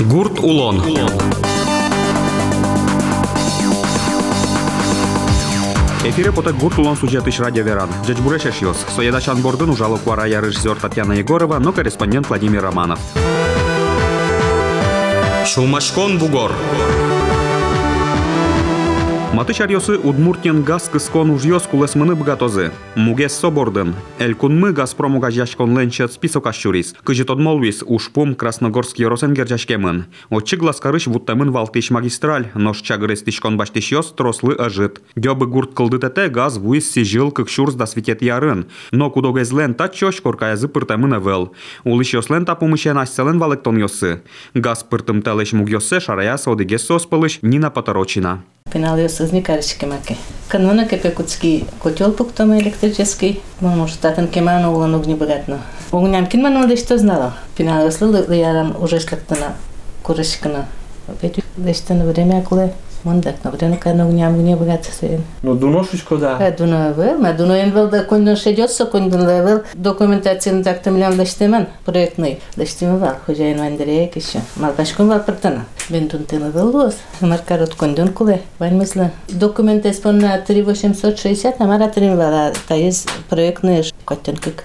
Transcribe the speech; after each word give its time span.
Гурт 0.00 0.40
Улон. 0.40 0.82
Эфире 6.04 6.32
потек 6.32 6.54
гурт 6.56 6.78
улон 6.78 6.96
сюжетыш 6.96 7.40
радио 7.40 7.62
Веран. 7.62 7.88
Джедж 8.04 8.20
Бурешешиос. 8.20 8.76
Соедачан 8.94 9.40
бордын 9.40 9.70
ужалок 9.70 10.02
я 10.26 10.40
режиссер 10.42 10.76
Татьяна 10.76 11.14
Егорова, 11.14 11.58
но 11.58 11.72
корреспондент 11.72 12.28
Владимир 12.28 12.62
Романов. 12.62 13.00
Шумашкон 15.46 16.18
Бугор. 16.18 16.52
Матыч 19.36 19.60
арьосы 19.60 19.98
Удмуртин 19.98 20.62
газ 20.62 20.88
кыскон 20.90 21.28
ужьос 21.28 21.64
кулесмыны 21.64 22.14
бгатозы. 22.14 22.72
Мугес 22.94 23.34
собордын. 23.34 23.94
Эль 24.18 24.34
кунмы 24.34 24.72
Газпрому 24.72 25.18
газяшкон 25.18 25.78
ленчет 25.78 26.10
список 26.10 26.46
ашчурис. 26.46 26.94
Кыжит 27.04 27.28
одмолвис 27.28 27.82
ушпум 27.86 28.34
Красногорский 28.34 29.04
росен 29.04 29.34
гержашкемын. 29.34 30.06
Отчы 30.30 30.56
гласкарыш 30.56 31.08
вуттамын 31.08 31.50
валтыш 31.50 31.90
магистраль, 31.90 32.48
нож 32.54 32.80
чагырес 32.80 33.24
тишкон 33.24 33.58
баштишьос 33.58 34.12
трослы 34.12 34.54
ажит. 34.54 35.02
Гёбы 35.16 35.46
гурт 35.46 35.74
кылдытете 35.74 36.30
газ 36.30 36.56
вуис 36.56 36.90
сижил 36.90 37.30
кыкшурс 37.30 37.74
да 37.74 37.84
светет 37.84 38.22
ярын. 38.22 38.68
Но 38.90 39.10
кудогезлен 39.10 39.74
тачош 39.74 40.22
коркаязы 40.22 40.68
пыртамын 40.68 41.16
эвел. 41.16 41.52
Улышьослен 41.84 42.46
тапумышен 42.46 42.96
асселен 42.96 43.38
валектон 43.38 43.76
йосы. 43.76 44.22
Газ 44.54 44.82
пыртым 44.82 45.20
телеш 45.20 45.52
мугьосе 45.52 46.00
шарая 46.00 46.38
содыгес 46.38 46.86
соспылыш 46.86 47.40
Нина 47.42 47.70
Поторочина. 47.70 48.42
Пеналио 48.72 49.08
съзни 49.08 49.42
карички 49.42 49.86
маке. 49.86 50.16
Кануна 50.48 50.88
ке 50.88 51.00
пекуцки 51.00 51.66
котел 51.78 52.12
пуктома 52.16 52.56
електрический, 52.56 53.40
но 53.60 53.68
может 53.68 54.00
татан 54.00 54.28
кемана 54.28 54.72
улан 54.72 54.94
огни 54.94 55.14
богатно. 55.14 55.60
Огням 55.92 56.26
кин 56.26 56.42
манул 56.42 56.66
дешто 56.66 56.98
знала. 56.98 57.34
Пеналио 57.56 57.90
слыл 57.90 58.32
ярам 58.32 58.76
уже 58.82 59.00
как-то 59.00 59.34
на 59.34 59.54
курышкана. 60.02 60.66
Опять 61.08 61.44
дешто 61.56 61.94
на 61.94 62.04
время, 62.04 62.42
когда 62.42 62.70
мындак 63.06 63.44
ногренка 63.44 63.94
ногням 63.94 64.36
гне 64.38 64.56
богатствен. 64.56 65.22
Но 65.42 65.54
дуношучко 65.54 66.16
да. 66.16 66.36
Е, 66.40 66.48
э 66.48 66.56
дунавел, 66.56 67.18
ма 67.18 67.32
дуноен 67.32 67.70
вел 67.70 67.88
да 67.88 68.04
кондон 68.04 68.36
шедётся 68.36 68.86
кондон 68.86 69.20
левел 69.20 69.62
документацияны 69.74 70.64
так 70.64 70.82
тамлян 70.82 71.18
лаштеман 71.18 71.66
проектный. 71.84 72.40
Лаштеман 72.56 72.98
вал 72.98 73.14
хозяин 73.26 73.62
е 73.62 73.66
Андрей 73.66 74.08
кеше. 74.08 74.40
Малкашкон 74.56 75.08
вал 75.08 75.20
пертана. 75.20 75.64
Мен 75.90 76.08
дун 76.08 76.24
тенавел 76.24 76.70
лос. 76.70 76.94
Маркарот 77.20 77.74
кондон 77.74 78.12
куле. 78.12 78.42
Вань 78.58 78.76
мысла 78.76 79.10
документ 79.28 79.84
е 79.84 79.90
эспон 79.90 80.18
на 80.18 80.38
3860 80.38 81.58
намара 81.60 81.88
тремвала. 81.88 82.52
Та 82.68 82.74
есть 82.74 83.08
проектный 83.30 83.84
коттен 84.04 84.36
как. 84.36 84.64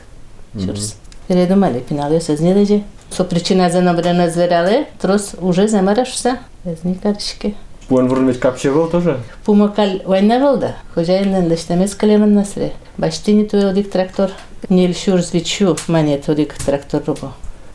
Чурс. 0.53 0.95
Передумали, 1.27 1.79
пинал 1.79 2.11
я 2.11 2.19
созне 2.19 2.53
даже. 2.53 2.83
Со 3.09 3.23
причина 3.23 3.69
за 3.69 3.81
набрана 3.81 4.29
зверяле, 4.29 4.87
трос 4.99 5.35
уже 5.39 5.67
замарашся. 5.67 6.39
Без 6.65 6.83
никарщики. 6.83 7.55
Уен 7.91 8.07
Вурнович 8.07 8.37
Капчевел 8.37 8.89
тоже? 8.89 9.19
Помакал 9.43 9.89
Уайнавел, 10.05 10.57
да. 10.57 10.75
Хозяин 10.93 11.31
на 11.31 11.41
дъщамец 11.41 11.95
Калеман 11.95 12.33
Насре. 12.33 12.71
Бащинито 12.97 13.57
е 13.57 13.65
одик 13.65 13.91
трактор. 13.91 14.29
Нильшур 14.69 15.19
звичу 15.19 15.75
манет 15.87 16.29
одик 16.29 16.55
трактор 16.65 17.01
рубо. 17.07 17.33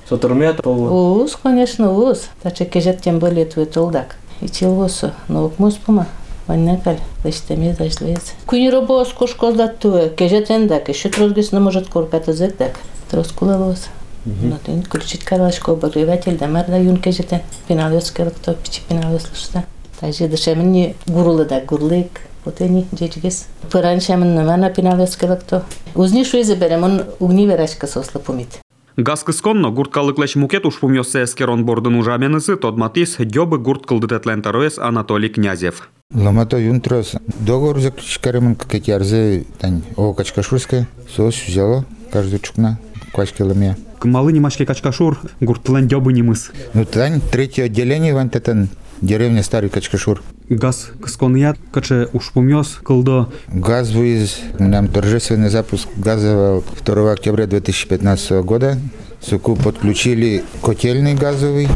Сотормия 0.08 0.54
толу? 0.54 0.88
Уус, 0.88 1.36
конечно, 1.36 1.92
уус. 1.92 2.30
Та 2.42 2.50
че 2.50 2.64
кежат 2.64 3.02
тем 3.02 3.18
более 3.18 3.44
твой 3.44 3.66
толдак. 3.66 4.16
И 4.40 4.48
челвосо, 4.48 5.10
но 5.28 5.44
окмус 5.44 5.76
пома. 5.76 6.06
Ваннакал, 6.48 6.96
дъщаме 7.22 7.74
зашлез. 7.74 8.34
Куни 8.46 8.72
робо 8.72 9.04
с 9.04 9.12
кошкоздат 9.12 9.78
туе, 9.78 10.08
кежат 10.08 10.50
ендак, 10.50 10.88
еще 10.88 11.10
трозгис 11.10 11.52
не 11.52 11.58
может 11.58 11.88
корката 11.88 12.32
зектак. 12.32 12.78
Троскула 13.10 13.56
лоса. 13.56 13.88
Натин, 14.24 14.82
ключит 14.82 15.24
карлашко, 15.24 15.72
обогреватель, 15.72 16.38
дамар 16.38 16.64
да 16.68 16.76
юн 16.76 16.96
кежетен. 16.96 17.40
Пиналиос, 17.68 18.10
как 18.10 18.34
то 18.34 18.54
пичи 18.54 18.82
пиналиос 18.88 19.28
лошта. 19.30 19.64
Тажи 20.00 20.28
дышамын 20.28 20.94
гурлы 21.06 21.44
да 21.44 21.60
гурлык. 21.60 22.20
Вот 22.44 22.60
они 22.60 22.86
джечгес. 22.94 23.46
Пыран 23.70 24.00
шамын 24.00 24.34
намана 24.34 24.70
пиналес 24.70 25.16
келкто. 25.16 25.64
Узни 25.94 26.24
шуизе 26.24 26.54
берем, 26.54 26.84
он 26.84 27.02
угни 27.18 27.46
верашка 27.46 27.86
сослы 27.86 28.20
пумит. 28.20 28.60
Газ 28.96 29.24
кысконно 29.24 29.70
гурткалыклеш 29.70 30.36
мукет 30.36 30.64
ушпум 30.64 30.94
йоссе 30.94 31.24
эскерон 31.24 31.64
бордын 31.66 31.96
ужаменысы 31.96 32.56
тодматис 32.56 33.16
дёбы 33.18 33.58
гурткалдытетлен 33.58 34.42
тароес 34.42 34.78
Анатолий 34.78 35.28
Князев. 35.28 35.88
Ломато 36.14 36.56
юнтрос 36.58 37.16
договор 37.40 37.80
заключить 37.80 38.22
каремон 38.22 38.54
как 38.54 38.74
ярзе 38.74 39.44
тань 39.58 39.82
о 39.96 40.14
качкашурская 40.14 40.88
сос 41.14 41.34
взяло 41.46 41.84
каждую 42.10 42.40
чукна 42.40 42.78
качки 43.12 43.42
ламия. 43.42 43.76
Малы 44.02 44.32
немашки 44.32 44.64
качкашур 44.64 45.18
гуртлен 45.40 45.88
дёбы 45.88 46.12
немыс. 46.12 46.52
Ну 46.72 46.84
тань 46.84 47.20
третье 47.20 47.64
отделение 47.64 48.14
ван 48.14 48.30
тетан 48.30 48.68
деревня 49.00 49.42
Старый 49.42 49.70
Качкашур. 49.70 50.22
Газ 50.48 50.90
кысконят, 51.02 51.58
каче 51.72 52.08
ушпумёс, 52.12 52.78
колдо. 52.82 53.28
Газ 53.48 53.90
вывез, 53.90 54.38
нам 54.58 54.88
торжественный 54.88 55.48
запуск 55.48 55.88
газа 55.96 56.62
2 56.84 57.12
октября 57.12 57.46
2015 57.46 58.30
года. 58.44 58.78
Суку 59.20 59.56
подключили 59.56 60.44
котельный 60.62 61.14
газовый 61.14 61.68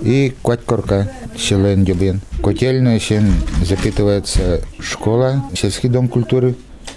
и 0.00 0.34
Кватькорка, 0.42 1.10
Щелен 1.36 1.84
Дюбен. 1.84 2.20
Котельная 2.42 2.94
еще 2.94 3.22
запитывается 3.64 4.60
школа, 4.78 5.44
сельский 5.54 5.88
дом 5.88 6.08
культуры. 6.08 6.54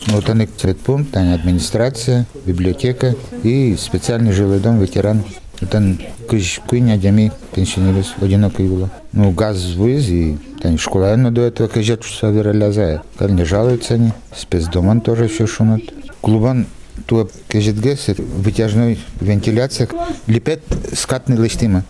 Вот 0.08 0.30
они 0.30 0.46
цветпункт, 0.46 1.16
они 1.18 1.34
администрация, 1.34 2.26
библиотека 2.46 3.16
и 3.44 3.76
специальный 3.78 4.32
жилой 4.32 4.60
дом 4.60 4.80
ветеран 4.80 5.24
Тан 5.66 6.00
кыш 6.30 6.62
куйня 6.68 6.98
дями 6.98 7.32
пенсионерис 7.54 8.14
одинокий 8.22 8.68
было. 8.68 8.90
Ну, 9.14 9.32
газ 9.32 9.74
выз 9.74 10.08
и 10.10 10.38
тан 10.62 10.78
школа 10.78 11.16
но 11.16 11.32
до 11.32 11.42
этого 11.42 11.68
кажет, 11.68 12.04
что 12.04 12.30
вералязая. 12.30 13.02
Как 13.18 13.32
не 13.32 13.44
жалуются 13.44 13.96
они, 13.96 14.12
спецдоман 14.36 15.02
тоже 15.02 15.26
еще 15.26 15.48
шумят. 15.48 15.82
Клубан 16.22 16.68
туа 17.08 17.28
кажет 17.48 17.80
гэс, 17.80 18.10
вытяжной 18.18 19.00
вентиляция, 19.20 19.90
лепет 20.28 20.62
скатный 20.94 21.38
листима. 21.38 21.84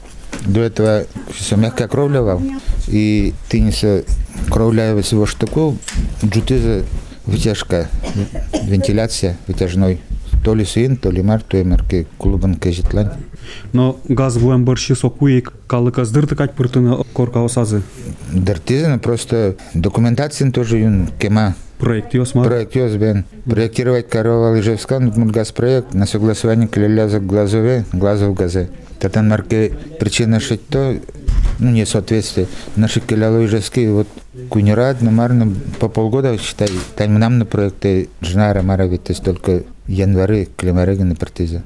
До 0.45 0.61
этого 0.61 1.05
все 1.33 1.57
мягкая 1.57 1.87
кровля 1.87 2.21
вал. 2.21 2.41
И 2.87 3.33
ты 3.49 3.59
не 3.59 3.71
со 3.71 4.03
кровля 4.49 4.99
всего 5.01 5.25
штуку, 5.25 5.77
джутыза 6.23 6.83
вытяжка, 7.25 7.89
вентиляция 8.63 9.37
вытяжной. 9.47 9.99
То 10.43 10.55
ли 10.55 10.63
сын, 10.63 10.95
то 10.95 11.11
ли 11.11 11.21
мар, 11.21 11.41
то 11.41 11.57
ли 11.57 11.63
марки 11.63 12.07
клубан 12.17 12.55
кажет 12.55 12.93
лань. 12.93 13.11
Но 13.73 13.99
газ 14.07 14.37
вуем 14.37 14.65
борщи 14.65 14.93
сокуик, 14.93 15.53
калыка 15.67 16.05
сдыртыкать 16.05 16.53
пыртыны 16.53 17.03
корка 17.13 17.43
осазы. 17.43 17.83
Дартизен 18.31 18.99
просто 18.99 19.55
документациян 19.73 20.51
тоже 20.51 20.79
юн 20.79 21.09
кема 21.19 21.55
Проект 21.77 22.13
Йосмар. 22.15 22.47
Проект 22.47 22.75
Йосбен. 22.75 23.25
Проектировать 23.45 24.09
корова 24.09 24.59
Ижевскан, 24.59 25.11
газ 25.29 25.51
проект 25.51 25.93
на 25.93 26.07
согласование 26.07 26.67
клялязок 26.67 27.25
глазове, 27.25 27.85
глазов 27.93 28.35
газе. 28.35 28.69
Татан 28.99 29.29
марке 29.29 29.73
причина 29.99 30.39
шить 30.39 30.67
то, 30.67 30.97
ну, 31.59 31.71
несоответствие. 31.71 32.47
Наши 32.75 32.99
киляло 32.99 33.45
Ижевские, 33.45 33.91
вот 33.91 34.07
кунирад, 34.49 35.01
намарно 35.01 35.53
по 35.79 35.89
полгода, 35.89 36.37
считай, 36.37 36.69
там 36.95 37.19
нам 37.19 37.39
на 37.39 37.45
проекты 37.45 38.09
жена 38.21 38.53
Рамара, 38.53 38.83
ведь 38.83 39.03
то 39.05 39.13
есть 39.13 39.23
только 39.23 39.63
январе 39.87 40.47
климарега 40.57 41.03
на 41.03 41.15
партиза. 41.15 41.63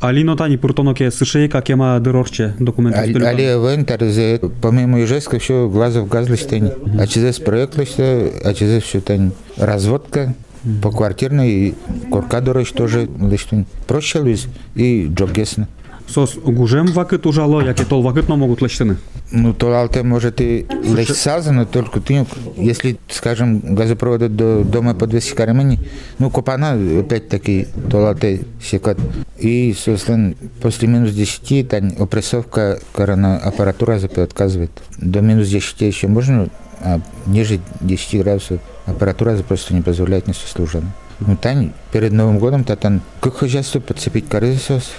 Алино 0.00 0.36
тани 0.36 0.56
пуртоноке 0.56 1.10
сышей 1.10 1.48
как 1.48 1.68
ема 1.68 1.98
дырорче 1.98 2.54
документов. 2.58 3.02
Али 3.02 3.24
али 3.24 3.44
вен 3.44 3.84
тарзе 3.84 4.40
помимо 4.62 5.02
Ижевска 5.02 5.36
еще 5.36 5.68
глазов 5.68 6.08
газ 6.08 6.28
листень. 6.28 6.70
А 6.98 7.06
через 7.06 7.40
проект 7.40 7.76
листе, 7.76 8.32
а 8.44 8.54
через 8.54 8.84
все 8.84 9.00
тань 9.00 9.32
разводка 9.56 10.34
по 10.82 10.90
квартирной 10.92 11.50
и 11.50 11.74
корка 12.10 12.40
дорож 12.40 12.70
тоже 12.70 13.08
листень. 13.20 13.66
Проще 13.88 14.22
лист 14.22 14.48
и 14.76 15.10
джогесна. 15.12 15.66
Сос 16.08 16.36
гужем 16.36 16.86
вакыт 16.86 17.26
ужало, 17.26 17.60
яке 17.60 17.84
тол 17.84 18.02
вакыт 18.02 18.28
но 18.28 18.36
могут 18.36 18.62
лещины. 18.62 18.96
Ну, 19.30 19.52
то 19.52 19.74
алте 19.74 20.02
может 20.02 20.40
и 20.40 20.66
лечь 20.84 21.12
сазано, 21.12 21.66
только 21.66 22.00
ты, 22.00 22.24
если, 22.56 22.96
скажем, 23.10 23.74
газопроводы 23.74 24.30
до 24.30 24.64
дома 24.64 24.94
по 24.94 25.06
200 25.06 25.34
карамани, 25.34 25.78
ну, 26.18 26.30
копана, 26.30 26.72
опять-таки, 27.00 27.68
то 27.90 28.06
алте 28.06 28.40
секат. 28.62 28.98
И, 29.36 29.76
собственно, 29.78 30.34
после 30.62 30.88
минус 30.88 31.12
10, 31.12 31.68
там, 31.68 31.92
опрессовка 31.98 32.80
аппаратура 32.94 34.00
отказывает. 34.16 34.70
До 34.96 35.20
минус 35.20 35.48
10 35.48 35.82
еще 35.82 36.08
можно, 36.08 36.48
а 36.80 37.00
ниже 37.26 37.60
10 37.80 38.22
градусов 38.22 38.60
аппаратура 38.86 39.36
просто 39.46 39.74
не 39.74 39.82
позволяет 39.82 40.26
не 40.26 40.32
служена. 40.32 40.90
Ну, 41.20 41.36
там, 41.36 41.74
перед 41.92 42.12
Новым 42.12 42.38
годом, 42.38 42.64
то 42.64 42.76
там, 42.76 43.02
как 43.20 43.36
хозяйство 43.36 43.80
подцепить 43.80 44.28
корысос, 44.28 44.92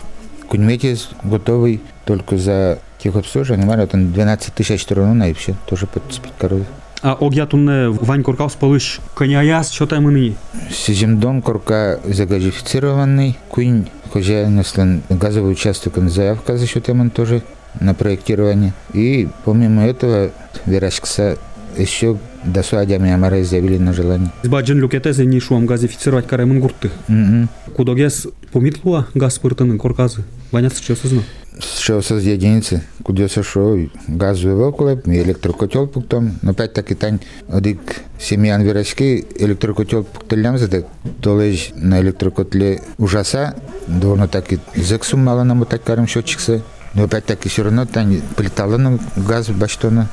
Куньметис 0.49 1.09
готовый 1.23 1.81
только 2.05 2.37
за 2.37 2.79
техобслуживание, 2.97 3.67
мара, 3.67 3.85
там 3.85 4.11
12 4.11 4.53
тысяч 4.53 4.83
трон 4.85 5.23
и 5.23 5.33
все, 5.33 5.55
тоже 5.67 5.85
подцепить 5.87 6.33
корову. 6.37 6.65
А 7.01 7.17
огятунне 7.21 7.89
Вань 7.89 8.23
Коркав 8.23 8.51
спалыш 8.51 8.99
коняяс, 9.15 9.71
что 9.71 9.85
там 9.85 10.09
и 10.09 10.33
Сеземдон 10.69 11.41
Корка 11.41 11.99
загазифицированный, 12.03 13.37
кунь 13.47 13.87
хозяин, 14.11 14.61
газовый 15.09 15.53
участок, 15.53 15.97
он 15.97 16.09
заявка 16.09 16.57
за 16.57 16.67
счет 16.67 16.89
ему 16.89 17.09
тоже 17.09 17.41
на 17.79 17.93
проектирование. 17.93 18.73
И 18.93 19.29
помимо 19.45 19.85
этого 19.85 20.31
Верашкса 20.65 21.37
еще 21.77 22.17
до 22.43 22.63
Суадями 22.63 23.11
Амара 23.11 23.41
изъявили 23.41 23.77
на 23.77 23.93
желание. 23.93 24.31
Баджин 24.43 24.79
люкетезе 24.79 25.25
ни 25.25 25.39
шуам 25.39 25.65
газифицировать 25.65 26.27
каремын 26.27 26.59
гуртты. 26.59 26.89
Мгм. 27.07 27.49
Кудогес 27.75 28.27
помитлуа 28.51 29.07
газ 29.13 29.39
пыртынын 29.39 29.77
корказы. 29.77 30.23
Ваняц 30.51 30.79
что 30.79 30.95
сызно. 30.95 31.23
Что 31.59 32.01
с 32.01 32.09
единицы, 32.11 32.83
куда 33.03 33.27
сошел 33.27 33.77
газовый 34.07 34.55
воколеп, 34.55 35.05
электрокотел 35.07 35.87
пуктом, 35.87 36.39
но 36.41 36.51
опять 36.51 36.73
таки 36.73 36.95
тань 36.95 37.19
одик 37.49 37.79
семьян 38.17 38.61
верашки 38.61 39.25
электрокотел 39.37 40.05
пуктелям 40.05 40.57
задек, 40.57 40.85
то 41.21 41.35
на 41.75 41.99
электрокотле 41.99 42.81
ужаса, 42.97 43.55
довольно 43.87 44.29
таки 44.29 44.59
зексум 44.75 45.25
мало 45.25 45.43
нам 45.43 45.59
вот 45.59 45.69
так 45.69 45.83
карем 45.83 46.07
счетчиксы, 46.07 46.61
но 46.93 47.03
опять 47.03 47.25
таки 47.25 47.49
все 47.49 47.63
равно 47.63 47.85
тань 47.85 48.21
полетала 48.37 48.77
на 48.77 48.97
газ 49.17 49.49
баштона, 49.49 50.07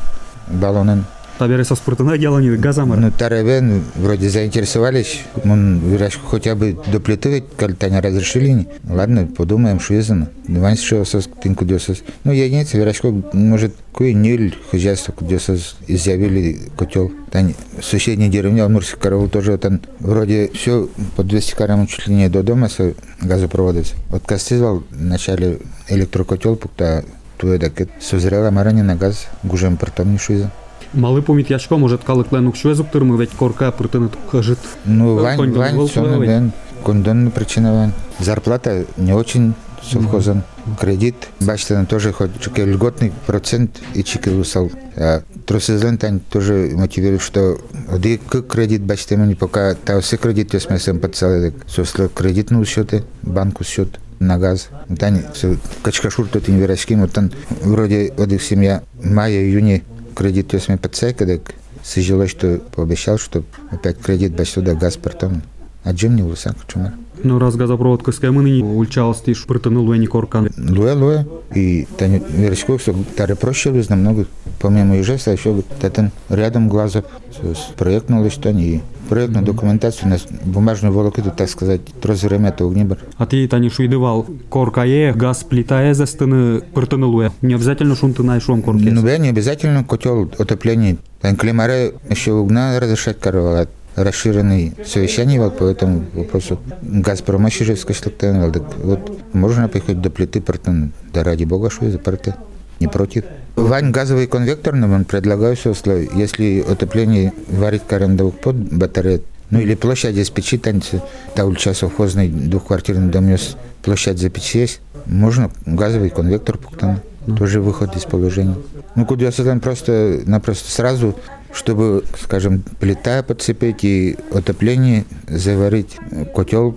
баллонен. 0.48 1.04
Табере 1.38 1.64
со 1.64 1.74
спыртына 1.74 2.16
делани 2.16 2.56
газамар. 2.56 2.98
Ну, 2.98 3.10
Тарабен 3.10 3.84
вроде 3.94 4.30
заинтересовались, 4.30 5.20
он 5.44 5.82
хотя 6.30 6.54
бы 6.54 6.78
доплетывать, 6.86 7.44
когда 7.56 7.76
Таня 7.76 8.00
разрешили. 8.00 8.48
не? 8.48 8.68
Ладно, 8.88 9.26
подумаем, 9.26 9.78
что 9.78 9.98
изано. 9.98 10.30
Вань 10.48 10.78
что 10.78 11.04
сос, 11.04 11.28
тин 11.42 11.54
кудесос. 11.54 12.02
Ну, 12.24 12.32
единица 12.32 12.78
верашку, 12.78 13.22
может, 13.34 13.74
кой 13.92 14.14
ниль 14.14 14.56
хозяйство 14.70 15.12
кудесос 15.12 15.76
изъявили 15.86 16.58
котел. 16.76 17.12
Тань 17.30 17.54
соседняя 17.82 18.30
деревня, 18.30 18.64
Амурский 18.64 18.98
караул 18.98 19.28
тоже 19.28 19.58
там 19.58 19.80
вроде 20.00 20.50
все 20.54 20.88
по 21.16 21.22
200 21.22 21.54
карам 21.54 21.86
чуть 21.86 22.06
ли 22.06 22.14
не 22.14 22.28
до 22.30 22.42
дома 22.42 22.70
с 22.70 22.94
газопроводец. 23.20 23.92
Вот 24.08 24.22
Кастизвал 24.24 24.84
в 24.90 25.02
начале 25.02 25.58
электрокотел, 25.88 26.56
пукта 26.56 27.04
туе 27.36 27.58
дакет 27.58 27.90
созрела 28.00 28.50
марани 28.50 28.82
на 28.82 28.96
газ, 28.96 29.26
гужем 29.42 29.76
притом 29.76 30.12
не 30.12 30.18
шуиза. 30.18 30.50
Малы 30.96 31.20
помит 31.20 31.50
яшко 31.50 31.76
может 31.76 32.02
калыклен 32.02 32.46
укшуезук 32.46 32.88
тырмы 32.90 33.18
ведь 33.18 33.30
корка 33.30 33.70
пыртыны 33.70 34.08
кажет. 34.30 34.58
Ну, 34.86 35.18
Э, 35.18 35.22
Вань, 35.22 35.36
кондон 35.36 35.58
Вань, 35.58 35.76
был 35.76 35.88
все 35.88 36.00
плавать. 36.02 36.28
Вань. 36.28 36.52
Кондон 36.82 37.30
причина 37.30 37.74
Вань. 37.74 37.92
Зарплата 38.18 38.86
не 38.96 39.12
очень 39.12 39.52
совхозан. 39.82 40.42
Кредит, 40.80 41.14
бачите, 41.40 41.84
тоже 41.84 42.12
хоть 42.12 42.40
чеки 42.40 42.62
льготный 42.64 43.12
процент 43.26 43.78
и 43.94 44.02
чеки 44.02 44.30
лусал. 44.30 44.70
А 44.96 45.22
Тросезлен 45.46 45.98
тань 45.98 46.20
тоже 46.30 46.72
мотивирует, 46.74 47.20
что 47.22 47.58
оди 47.92 48.16
к 48.16 48.40
кредит 48.42 48.82
бачите 48.82 49.16
мені 49.16 49.34
пока 49.34 49.74
та 49.74 49.98
все 49.98 50.16
кредит 50.16 50.54
я 50.54 50.60
смесем 50.60 50.98
подцелый. 50.98 51.52
Сосло 51.68 52.08
кредитную 52.08 52.64
счеты, 52.64 53.02
банку 53.22 53.64
счет 53.64 54.00
на 54.18 54.38
газ. 54.38 54.70
Тань 54.98 55.22
все 55.34 55.56
качкашур 55.82 56.26
тут 56.26 56.48
инверашки, 56.48 56.94
вот 56.94 57.12
там 57.12 57.30
вроде 57.62 58.12
одих 58.18 58.42
семья 58.42 58.82
мая, 59.04 59.42
июне 59.44 59.82
кредит 60.16 60.54
осми 60.54 60.76
подсекадек, 60.76 61.54
сижелось, 61.84 62.30
что 62.30 62.58
пообещал, 62.74 63.18
что 63.18 63.44
опять 63.70 63.98
кредит 63.98 64.32
без 64.32 64.48
суда 64.48 64.74
газ 64.74 64.96
портом. 64.96 65.42
А 65.84 65.92
джим 65.92 66.16
не 66.16 66.22
улысак, 66.22 66.56
чумар. 66.66 66.94
Ну 67.22 67.38
раз 67.38 67.56
газопровод 67.56 68.02
кыскай 68.02 68.30
мыны 68.30 68.62
ульчалс 68.62 69.20
тиш 69.20 69.46
пыртыны 69.46 69.80
луэни 69.80 70.06
коркан. 70.06 70.50
Луэ, 70.56 70.94
луэ. 70.94 71.24
И 71.54 71.86
тань 71.96 72.22
вершков, 72.28 72.82
что 72.82 72.94
тары 73.16 73.36
проще 73.36 73.70
луз 73.70 73.88
намного. 73.88 74.26
Помимо 74.60 74.96
ежества, 74.96 75.32
еще 75.32 75.62
там 75.80 76.10
рядом 76.28 76.68
глазов 76.68 77.04
с 77.42 77.72
проектную 77.76 78.24
лишь 78.24 78.38
и 78.44 78.80
проектную 79.08 79.44
документацию 79.44 80.08
на 80.08 80.18
бумажную 80.44 80.92
волокиту, 80.92 81.30
так 81.30 81.48
сказать, 81.48 81.80
это 82.00 82.64
огнибар. 82.64 82.98
А 83.16 83.26
ты 83.26 83.46
тани 83.46 83.70
шуйдывал 83.70 84.26
коркае, 84.48 85.12
газ 85.12 85.44
плитае 85.44 85.94
за 85.94 86.06
стыны 86.06 86.60
пыртыны 86.60 87.06
луэ. 87.06 87.30
Не 87.42 87.54
обязательно 87.54 87.94
шун 87.96 88.14
ты 88.14 88.22
найшом 88.22 88.62
корке. 88.62 88.90
Ну, 88.90 89.02
да, 89.02 89.18
не 89.18 89.28
обязательно 89.28 89.84
котел 89.84 90.30
отопления. 90.38 90.96
Там 91.20 91.36
климаре 91.36 91.94
еще 92.08 92.32
угна 92.32 92.78
разрешать 92.80 93.20
коровала. 93.20 93.68
Расширенный 93.96 94.74
совещание 94.84 95.50
по 95.50 95.64
этому 95.64 96.04
вопросу. 96.12 96.60
Газпром 96.82 97.46
еще 97.46 97.64
же 97.64 97.76
скашлыктан 97.76 98.52
Вот 98.82 99.18
можно 99.32 99.68
приходить 99.68 100.00
до 100.00 100.10
плиты 100.10 100.40
партен. 100.40 100.92
Да 101.12 101.24
ради 101.24 101.44
бога, 101.44 101.70
что 101.70 101.90
за 101.90 101.98
парты. 101.98 102.34
Не 102.78 102.88
против. 102.88 103.24
Вань 103.56 103.90
газовый 103.90 104.26
конвектор, 104.26 104.74
но 104.74 104.92
он 104.94 105.06
предлагаю 105.06 105.56
все 105.56 105.70
условия. 105.70 106.10
Если 106.14 106.60
отопление 106.60 107.32
варить 107.48 107.82
карендовых 107.88 108.38
под 108.38 108.56
батарею, 108.56 109.22
ну 109.48 109.60
или 109.60 109.74
площадь 109.74 110.12
здесь 110.12 110.28
печи, 110.28 110.58
танцы, 110.58 111.00
таульча 111.34 111.72
совхозный 111.72 112.28
двухквартирный 112.28 113.10
дом, 113.10 113.28
него 113.28 113.38
площадь 113.82 114.18
за 114.18 114.28
печь 114.28 114.54
есть, 114.56 114.80
можно 115.06 115.50
газовый 115.64 116.10
конвектор 116.10 116.58
пуктан. 116.58 117.00
Тоже 117.38 117.60
выход 117.60 117.96
из 117.96 118.04
положения. 118.04 118.54
Ну, 118.94 119.04
куда 119.04 119.32
там 119.32 119.58
просто-напросто 119.58 120.70
сразу 120.70 121.16
чтобы, 121.56 122.04
скажем, 122.20 122.62
плита 122.80 123.22
подцепить 123.22 123.82
и 123.82 124.16
отопление 124.32 125.04
заварить, 125.26 125.96
котел 126.34 126.70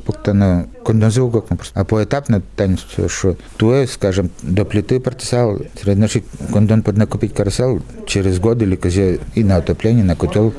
пуктано 0.90 1.02
кондензугок, 1.02 1.46
а 1.74 1.84
поэтапно 1.84 2.42
там 2.56 2.78
что 2.78 3.38
туе, 3.58 3.88
скажем, 3.88 4.30
до 4.42 4.66
плиты 4.66 5.00
протесал, 5.00 5.60
средношик 5.82 6.24
кондон 6.52 6.82
поднакупить 6.82 7.34
карасал 7.34 7.82
через 8.08 8.40
год 8.40 8.62
или 8.62 8.76
козе 8.76 9.20
и 9.36 9.44
на 9.44 9.58
отопление, 9.58 10.04
на 10.04 10.16
котел. 10.16 10.54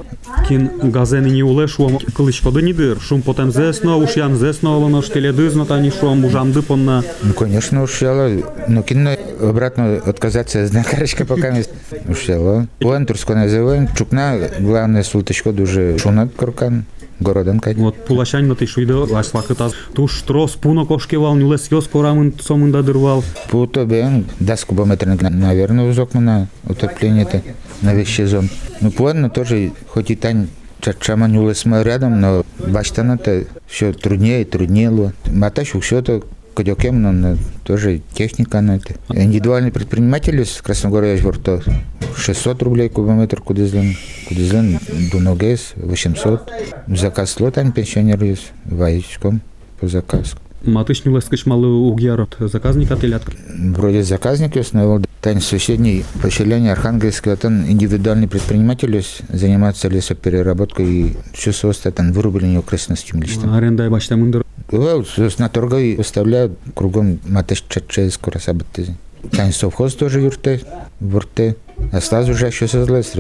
Кін 0.48 0.70
газени 0.90 1.30
не 1.30 1.42
уле 1.42 1.66
шуам 1.66 1.98
кылыч 2.14 2.40
коды 2.40 2.62
нидыр. 2.62 3.00
Шум 3.00 3.22
потом 3.22 3.52
зесно, 3.52 3.96
уж 3.96 4.16
ян 4.16 4.36
зесно, 4.36 4.78
воно 4.78 5.02
штеледы 5.02 5.50
знатани 5.50 5.90
шуам 5.90 6.24
ужамды 6.24 6.62
понна. 6.62 7.02
Ну, 7.22 7.32
конечно, 7.32 7.82
уж 7.82 8.02
яло, 8.02 8.30
но 8.68 8.82
кино 8.82 9.16
обратно 9.40 9.96
отказаться 9.96 10.62
от 10.62 10.68
знакарочка 10.68 11.24
пока 11.26 11.50
не 11.50 11.64
уж 12.08 12.28
яло. 12.28 12.68
Уан 12.80 13.06
турско 13.06 13.34
называем, 13.34 13.88
чукна, 13.96 14.36
главное, 14.60 15.02
султочко 15.02 15.52
дуже 15.52 15.98
шунат 15.98 16.30
коркан. 16.36 16.84
Городен 17.20 17.60
кать. 17.60 17.76
Вот 17.76 18.04
пулашань 18.06 18.46
на 18.46 18.54
ты 18.54 18.66
шуйды 18.66 18.94
аслахытаз. 18.94 19.72
Туш 19.94 20.22
трос 20.22 20.52
пуно 20.52 20.86
кошкевал, 20.86 21.36
нюлес 21.36 21.70
йос 21.70 21.86
корамын 21.86 22.34
сомында 22.40 22.82
дырвал. 22.82 23.22
Путо 23.50 23.84
бен, 23.84 24.24
дас 24.40 24.64
кубометрных, 24.64 25.20
наверное, 25.20 25.90
узок 25.90 26.14
на 26.14 26.48
утопление-то 26.64 27.42
на 27.82 27.94
весь 27.94 28.08
сезон. 28.08 28.48
Ну, 28.80 28.90
плавно 28.90 29.28
тоже, 29.28 29.72
хоть 29.88 30.10
и 30.10 30.16
тань 30.16 30.48
чачама 30.80 31.28
не 31.28 31.38
рядом, 31.84 32.20
но 32.20 32.44
баштана-то 32.58 33.44
все 33.66 33.92
труднее 33.92 34.42
и 34.42 34.44
труднее. 34.44 35.12
Маташ 35.26 35.72
все 35.80 36.02
то 36.02 36.22
кодекем, 36.54 37.02
но 37.02 37.36
тоже 37.64 38.00
техника 38.14 38.60
на 38.60 38.76
это. 38.76 38.94
Индивидуальный 39.08 39.72
предприниматель 39.72 40.40
из 40.40 40.60
Красногория 40.62 41.20
то 41.44 41.62
600 42.16 42.62
рублей 42.62 42.88
кубометр 42.88 43.40
кудызлен, 43.40 43.96
кудызлен 44.28 44.78
дуногес 45.12 45.72
800. 45.76 46.50
Заказ 46.88 47.38
лотань 47.40 47.72
пенсионер 47.72 48.22
есть, 48.22 48.52
ваечком 48.64 49.40
по 49.80 49.88
заказу. 49.88 50.36
Матыш 50.62 51.04
нюлес 51.04 51.24
кышмалы 51.24 51.68
угьярот. 51.68 52.36
Заказник 52.38 52.90
отелят. 52.90 53.22
Вроде 53.48 54.02
заказник 54.02 54.56
есть, 54.56 54.74
но 54.74 55.00
тань 55.22 55.40
соседней 55.40 56.04
поселения 56.22 56.72
Архангельского, 56.72 57.36
там 57.36 57.66
индивидуальный 57.70 58.28
предприниматель 58.28 58.94
есть, 58.94 59.22
занимается 59.30 59.88
лесопереработкой 59.88 60.86
и 60.86 61.16
все 61.32 61.52
состоит 61.52 61.94
там 61.94 62.12
вырубление 62.12 62.58
окрестностью 62.58 63.18
лично. 63.18 63.56
Арендай 63.56 63.88
башта 63.88 64.16
мындыр. 64.16 64.44
Well, 64.70 65.04
на 65.38 65.48
торговой 65.48 65.96
выставляют 65.96 66.52
кругом 66.74 67.18
матеш 67.26 67.64
чаче 67.68 68.10
скоро 68.10 68.38
сабатты. 68.38 68.94
Тань 69.32 69.52
совхоз 69.52 69.94
тоже 69.94 70.20
юрте, 70.20 70.60
вурте. 71.00 71.56
А 71.92 72.00
сразу 72.00 72.34
же 72.34 72.46
еще 72.46 72.68
создалось, 72.68 73.12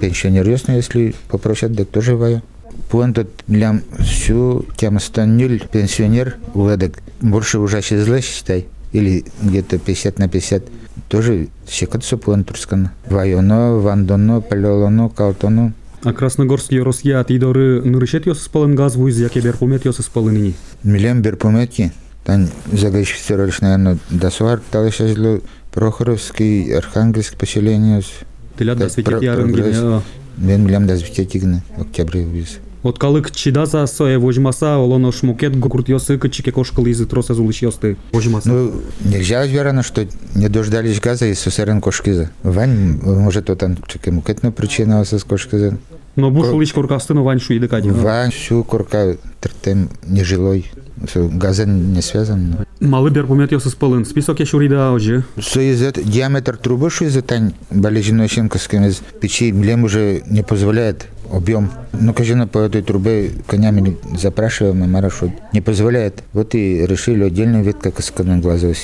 пенсионер 0.00 0.48
ясно, 0.48 0.72
если 0.72 1.14
попросят, 1.28 1.72
да 1.72 1.84
тоже 1.84 2.16
ваю. 2.16 2.42
Пуэнтот 2.90 3.28
для 3.46 3.80
всю 4.00 4.64
тему 4.76 5.00
станюль 5.00 5.62
пенсионер 5.70 6.36
уладок 6.54 7.02
больше 7.20 7.58
уже 7.58 7.80
исчезла, 7.80 8.20
считай, 8.20 8.66
или 8.92 9.24
где-то 9.42 9.78
50 9.78 10.18
на 10.18 10.28
50. 10.28 10.64
Тоже 11.08 11.48
секатсу 11.66 12.18
пуэнтурскан. 12.18 12.90
Вайоно, 13.08 13.76
вандоно, 13.76 14.40
палеолоно, 14.40 15.08
калтоно. 15.08 15.72
А 16.04 16.12
Красногорский 16.12 16.80
Росья 16.80 17.20
от 17.20 17.30
идоры 17.30 17.80
нырышет 17.82 18.26
йос 18.26 18.42
спалын 18.42 18.74
газ 18.74 18.96
вуз, 18.96 19.16
яке 19.16 19.40
берпумет 19.40 19.84
йос 19.84 19.98
спалыныни. 19.98 20.54
Милем 20.82 21.22
берпометки. 21.22 21.92
Там 22.24 22.48
загайфицировались, 22.72 23.60
наверное, 23.60 23.98
досуар, 24.10 24.60
талышазлу, 24.70 25.42
Прохоровский, 25.72 26.74
Архангельск 26.76 27.36
поселение. 27.36 28.02
Телят 28.58 28.78
да 28.78 28.84
Так, 28.84 28.92
светит 28.92 29.10
про- 29.10 29.22
ярын 29.22 29.52
прогресс. 29.52 29.78
гине. 29.78 30.00
Мен 30.36 30.66
билем 30.66 30.86
да 30.86 30.96
звитетигны, 30.96 31.62
октябрь 31.78 32.18
виз. 32.20 32.58
От 32.82 32.98
калык 32.98 33.30
чидаса 33.30 33.86
сое 33.86 34.18
вожмаса, 34.18 34.76
олоно 34.76 35.12
шмукет 35.12 35.56
гурт 35.58 35.88
йосы 35.88 36.18
кычике 36.18 36.50
кошкалы 36.52 36.90
из 36.90 37.06
троса 37.06 37.32
зулыш 37.34 37.62
йосты. 37.62 37.96
Вожмаса. 38.12 38.48
Ну, 38.48 38.72
нельзя 39.04 39.46
верно, 39.46 39.82
что 39.82 40.04
не 40.34 40.48
дождались 40.48 41.00
газа 41.00 41.26
из 41.26 41.38
сусерен 41.38 41.80
кошкиза. 41.80 42.30
Вань, 42.42 42.98
может, 43.02 43.46
то 43.46 43.54
там 43.56 43.76
чекемукетна 43.86 44.50
причина 44.50 45.04
с 45.04 45.22
кошкиза. 45.24 45.78
Но 46.16 46.30
бушылыч 46.30 46.72
коркасты, 46.72 47.14
но 47.14 47.22
вань 47.24 47.40
шуиды 47.40 47.68
кади. 47.68 47.88
Вань, 47.88 48.30
всю 48.32 48.64
корка 48.64 49.16
тертем 49.40 49.88
нежилой. 50.06 50.70
Всё, 51.06 51.28
Газа 51.28 51.64
не 51.66 52.02
связан. 52.02 52.66
Малы 52.82 53.10
берпумет 53.10 53.52
ёсы 53.52 53.70
спылын. 53.70 54.04
Список 54.04 54.40
я 54.40 54.46
шурида 54.46 54.92
ожи. 54.92 55.22
Союз 55.40 55.78
диаметр 56.04 56.56
трубы, 56.56 56.90
что 56.90 57.04
из 57.04 57.22
тань 57.22 57.52
болезненной 57.70 58.26
щенковской 58.26 58.80
печи 59.20 59.52
млем 59.52 59.84
уже 59.84 60.22
не 60.26 60.42
позволяет 60.42 61.06
объем. 61.32 61.70
Ну, 61.92 62.12
конечно, 62.12 62.48
по 62.48 62.58
этой 62.58 62.82
трубе 62.82 63.30
конями 63.46 63.96
запрашиваем, 64.18 64.82
а 64.82 64.86
маршрут 64.88 65.30
не 65.52 65.60
позволяет. 65.60 66.24
Вот 66.32 66.56
и 66.56 66.84
решили 66.84 67.22
отдельный 67.22 67.62
вид, 67.62 67.76
как 67.80 68.00
исканный 68.00 68.38
глазовый. 68.38 68.74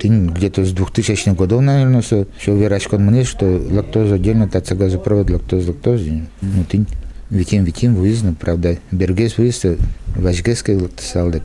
Ты 0.00 0.08
где-то 0.08 0.64
с 0.64 0.72
2000 0.72 1.36
годов, 1.36 1.62
наверное, 1.62 2.00
все, 2.00 2.26
все 2.36 2.56
верачкон 2.56 3.06
мне, 3.06 3.22
что 3.22 3.46
лактоза 3.70 4.16
отдельно, 4.16 4.48
таца 4.48 4.74
газопровод, 4.74 5.30
лактоз, 5.30 5.68
лактоз. 5.68 6.00
Ну, 6.42 6.64
ты 6.68 6.86
Витим, 7.30 7.64
витим, 7.64 7.94
выездно, 7.94 8.34
правда. 8.38 8.78
Бергес 8.90 9.38
выезд, 9.38 9.64
важгеской 10.14 10.76
лактосалдек. 10.76 11.42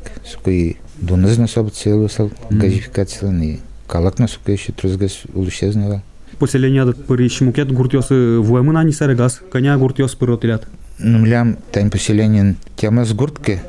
Сукой 1.00 1.08
дунызна 1.08 1.48
собот 1.48 1.76
целусал, 1.76 2.32
газификациялан, 2.50 3.60
калакна 3.88 4.28
сукой 4.28 4.56
еще 4.56 4.72
трузгас 4.72 5.22
улущезнала. 5.34 6.04
Поселение 6.38 6.86
дат 6.86 7.06
пырыш 7.06 7.42
мукет 7.42 7.72
гуртёсы 7.72 8.40
вуэмын 8.40 8.78
ани 8.78 8.92
сарыгас. 8.92 9.42
Коня 9.52 9.78
гуртёс 9.78 10.16
пыротилят. 10.16 10.68
Ну, 11.00 11.20
млям, 11.20 11.58
тань 11.72 11.90
поселение 11.90 12.56
тема 12.76 13.06
с 13.06 13.14
гуртки, 13.14 13.60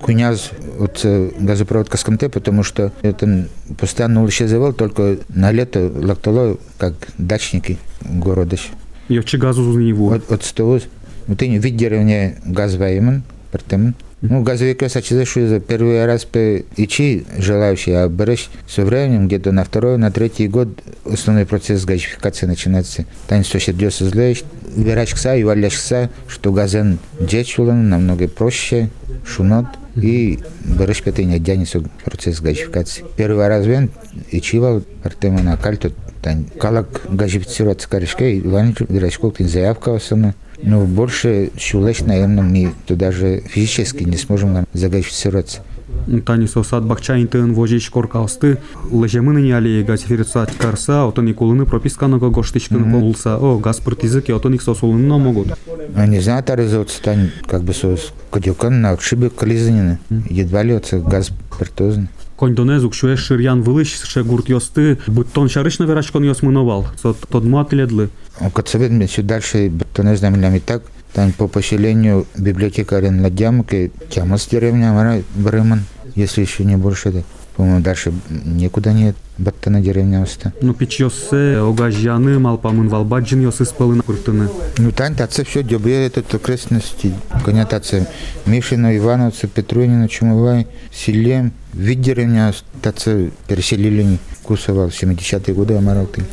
куняз 0.00 0.50
от 0.78 1.00
э, 1.04 1.30
газопровод 1.38 1.88
Каскамте, 1.88 2.28
потому 2.28 2.62
что 2.62 2.92
это 3.02 3.48
постоянно 3.78 4.20
улущезывал, 4.20 4.72
только 4.72 5.18
на 5.28 5.50
лето 5.52 5.90
лактоло, 5.94 6.58
как 6.78 6.94
дачники 7.18 7.78
города. 8.02 8.56
Ёвчи 9.08 9.36
газу 9.36 9.62
зузни 9.62 9.92
ву. 9.92 10.12
От, 10.12 10.30
от 10.30 10.42
того, 10.54 10.80
вот 11.26 11.42
и 11.42 11.58
вид 11.58 11.76
деревня 11.76 12.36
газ 12.44 12.76
вайман, 12.76 13.22
потом 13.52 13.94
ну, 14.22 14.42
газовик 14.42 14.82
сочетаешь, 14.90 15.34
за 15.34 15.60
первый 15.60 16.04
раз 16.06 16.24
по 16.24 16.58
ичи 16.76 17.26
желающие, 17.36 17.98
а 17.98 18.08
берешь 18.08 18.48
со 18.66 18.84
временем, 18.84 19.26
где-то 19.26 19.52
на 19.52 19.64
второй, 19.64 19.98
на 19.98 20.10
третий 20.10 20.48
год 20.48 20.68
основной 21.04 21.44
процесс 21.44 21.84
газификации 21.84 22.46
начинается. 22.46 23.04
Тань 23.28 23.44
что 23.44 23.60
сердется 23.60 24.08
злеешь, 24.08 24.42
верачкса 24.74 25.36
и 25.36 25.44
валяшкса, 25.44 26.10
что 26.28 26.52
газен 26.52 26.98
дечулан 27.20 27.90
намного 27.90 28.26
проще, 28.26 28.88
шунот, 29.26 29.66
и 29.96 30.38
берешь 30.64 31.02
пятый 31.02 31.24
дяни 31.38 31.66
процесс 32.04 32.40
газификации. 32.40 33.04
Первый 33.16 33.46
раз 33.48 33.66
вен 33.66 33.90
ичивал, 34.30 34.82
артема 35.02 35.42
на 35.42 35.58
кальту, 35.58 35.92
тань 36.22 36.46
калак 36.58 37.02
газифицироваться 37.08 37.88
корешкой, 37.88 38.40
вань 38.40 38.74
верачков, 38.88 39.36
тин 39.36 39.48
заявка 39.48 39.94
основная. 39.94 40.34
Но 40.62 40.84
больше 40.84 41.50
щулеч, 41.58 42.00
наверное, 42.00 42.42
мы 42.42 42.72
туда 42.86 43.12
же 43.12 43.42
физически 43.46 44.04
не 44.04 44.16
сможем 44.16 44.66
загазифицироваться. 44.72 45.62
Тани 46.24 46.46
сосад 46.46 46.84
бакчаин 46.84 47.26
тын 47.26 47.52
вожиш 47.54 47.90
коркаусты 47.90 48.58
лежемыны 48.92 49.40
не 49.40 49.52
алии 49.52 49.82
газифицировать 49.82 50.56
карса, 50.56 51.06
отон 51.06 51.30
икулыны 51.30 51.64
прописканого 51.64 52.30
гоштичканы 52.30 52.84
болса, 52.84 53.38
о 53.38 53.58
газ 53.58 53.80
партизыки, 53.80 54.30
отон 54.30 54.54
их 54.54 54.62
сосулыны 54.62 55.06
на 55.06 55.18
могут. 55.18 55.58
Они 55.94 56.20
знают, 56.20 56.50
аризоваться 56.50 57.02
тань, 57.02 57.30
как 57.46 57.62
бы 57.62 57.72
сос 57.72 58.12
кодюкан 58.30 58.80
на 58.80 58.90
отшибе 58.90 59.30
колизанины, 59.30 59.98
едва 60.28 60.62
ли 60.62 60.74
отца 60.74 60.98
газ. 60.98 61.30
Кондонезук 62.36 62.94
шуеш 62.94 63.20
ширян 63.20 63.62
вылыш 63.62 63.98
ше 64.04 64.22
гурт 64.22 64.48
ёсты, 64.48 64.98
буттон 65.06 65.48
шарыш 65.48 65.78
на 65.78 65.84
верачкон 65.84 66.24
ёс 66.24 66.42
мыновал, 66.42 66.86
сот 67.00 67.18
тодмуат 67.28 67.72
ледлы. 67.72 68.10
Кацавет 68.52 68.90
мне 68.90 69.06
все 69.06 69.22
дальше, 69.22 69.72
то 69.94 70.02
не 70.02 70.16
знаю, 70.16 70.56
и 70.56 70.60
так, 70.60 70.82
там 71.14 71.32
по 71.32 71.48
поселению 71.48 72.26
библиотекарин 72.36 73.22
Ладьямки, 73.22 73.90
Тямас 74.10 74.46
деревня, 74.46 75.22
Брыман, 75.34 75.84
если 76.14 76.42
еще 76.42 76.64
не 76.64 76.76
больше, 76.76 77.10
да. 77.10 77.22
По-моему, 77.56 77.80
дальше 77.80 78.12
никуда 78.28 78.92
нет. 78.92 79.16
Баттана 79.38 79.80
деревня 79.80 80.22
оста. 80.22 80.52
Ну, 80.62 80.74
ёссе, 80.78 81.58
огажьяны, 81.58 82.38
малпамын 82.38 82.88
валбаджин 82.88 83.40
ёсы 83.40 83.64
спалы 83.64 83.94
на 83.94 84.02
куртыны. 84.02 84.48
Ну, 84.78 84.92
тань, 84.92 85.14
таце 85.14 85.44
все 85.44 85.62
дебе, 85.62 86.06
этот 86.06 86.34
окрестности. 86.34 87.12
Коня 87.44 87.66
таце 87.66 88.06
Мишина, 88.46 88.96
Ивановца, 88.96 89.46
Петрунина, 89.46 90.08
Чумовай, 90.08 90.66
Селем. 90.92 91.52
Вид 91.72 92.00
деревня, 92.00 92.54
таце 92.82 93.30
переселили 93.46 94.18
Кусова 94.42 94.88
в 94.88 94.92
70-е 94.92 95.54
годы, 95.54 95.76
Амарал 95.76 96.06
ты. 96.06 96.20
Ну, 96.20 96.26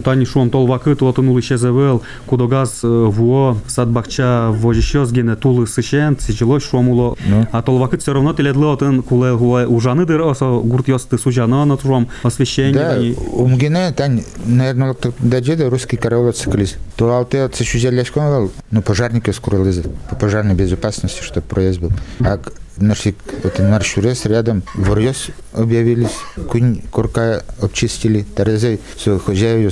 тани 0.00 0.24
шуам 0.24 0.50
тол 0.50 0.66
вакыт, 0.66 1.02
отын 1.02 1.28
улы 1.28 1.42
шезевел, 1.42 2.02
кудогаз 2.26 2.80
вуо, 2.82 3.56
сад 3.66 3.88
бакча 3.88 4.48
вожищёс 4.50 5.12
гене 5.12 5.36
тулы 5.36 5.66
сышен, 5.66 6.18
сижилой 6.18 6.60
шуам 6.60 6.88
уло. 6.88 7.16
Ну. 7.26 7.46
А 7.52 7.62
тол 7.62 7.78
вакыт 7.78 8.02
все 8.02 8.12
равно 8.12 8.32
теледлы 8.32 8.72
отын 8.72 9.02
куле 9.02 9.32
ужаны 9.32 10.06
дыр, 10.06 10.22
осо 10.22 10.60
гурт 10.64 10.88
ёсты 10.88 11.18
сужана 11.18 11.64
на 11.64 11.78
шуам 11.78 12.08
освещение. 12.22 12.72
Да, 12.74 12.90
они- 12.92 13.16
у 13.32 13.46
Мгине, 13.46 13.92
тань, 13.92 14.24
наверное, 14.46 14.96
даджеда 15.18 15.68
русский 15.70 15.96
караул 15.96 16.32
циклист. 16.32 16.76
То 16.96 17.12
алты 17.12 17.38
от 17.38 17.54
сущузяляшком 17.54 18.24
вал, 18.24 18.50
ну, 18.70 18.82
пожарники 18.82 19.30
скоро 19.30 19.62
лезут, 19.62 19.86
по 20.08 20.16
пожарной 20.16 20.54
безопасности, 20.54 21.22
чтобы 21.22 21.46
проезд 21.46 21.80
был. 21.80 21.90
А 22.20 22.38
к- 22.82 22.88
наши, 22.88 23.14
вот 23.42 23.58
наш 23.58 23.86
шурес 23.86 24.24
рядом, 24.26 24.62
ворьёс 24.74 25.28
объявились, 25.52 26.10
кунь 26.48 26.82
курка 26.90 27.42
обчистили, 27.60 28.24
тарезы, 28.34 28.80
все, 28.96 29.18
хозяева 29.18 29.70